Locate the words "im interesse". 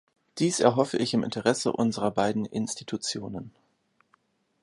1.13-1.71